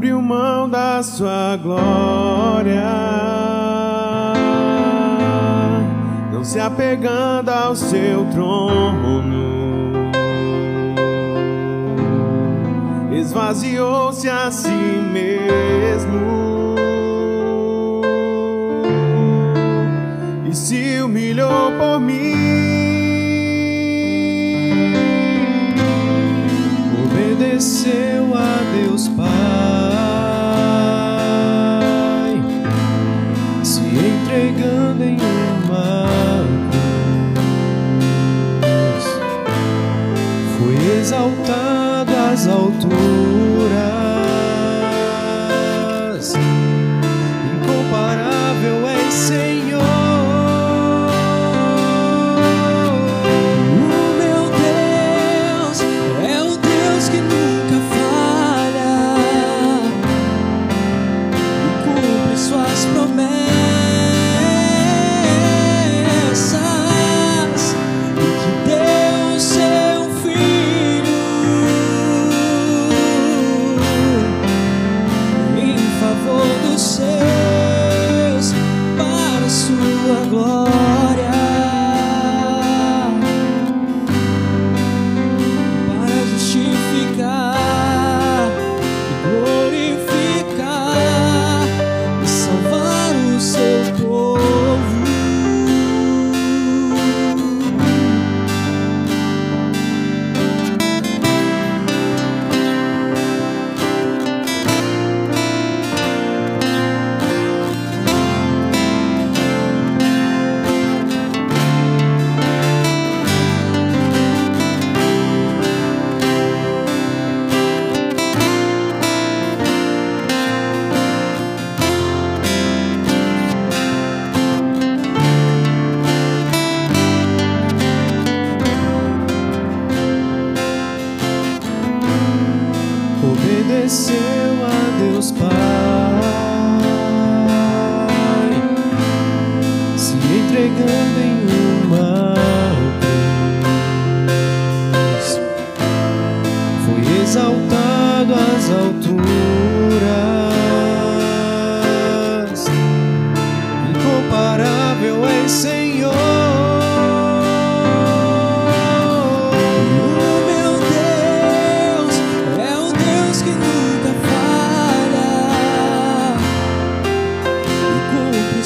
[0.00, 2.90] abriu mão da sua glória,
[6.32, 9.92] não se apegando ao seu trono.
[13.12, 14.70] Esvaziou-se a si
[15.12, 16.74] mesmo
[20.50, 22.32] e se humilhou por mim.
[27.04, 28.09] Obedecer.
[41.00, 43.00] exaltado às alturas.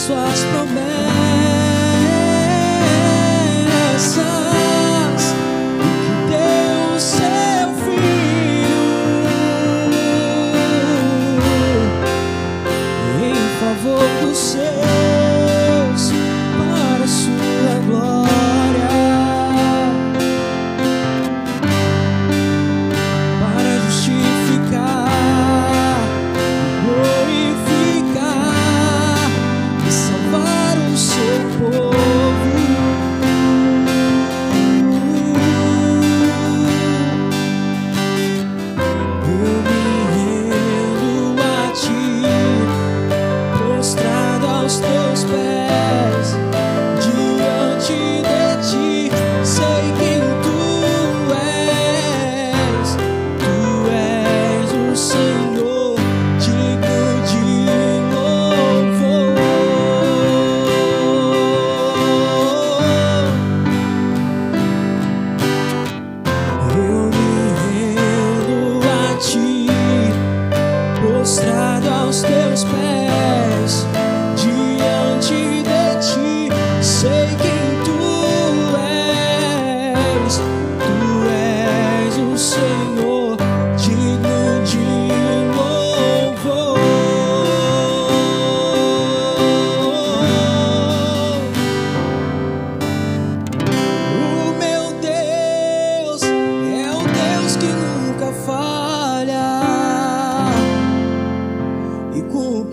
[0.00, 0.99] suas promessas.
[44.80, 45.49] still space.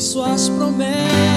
[0.00, 1.27] suas promessas.